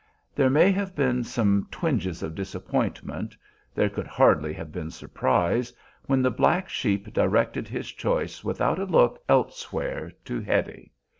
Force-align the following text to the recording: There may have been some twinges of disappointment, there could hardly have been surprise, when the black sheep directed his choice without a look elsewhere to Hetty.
There 0.33 0.49
may 0.49 0.71
have 0.71 0.95
been 0.95 1.23
some 1.23 1.67
twinges 1.69 2.23
of 2.23 2.33
disappointment, 2.33 3.37
there 3.75 3.87
could 3.87 4.07
hardly 4.07 4.51
have 4.53 4.71
been 4.71 4.89
surprise, 4.89 5.71
when 6.07 6.23
the 6.23 6.31
black 6.31 6.67
sheep 6.69 7.13
directed 7.13 7.67
his 7.67 7.91
choice 7.91 8.43
without 8.43 8.79
a 8.79 8.85
look 8.85 9.21
elsewhere 9.29 10.11
to 10.25 10.41
Hetty. 10.41 10.91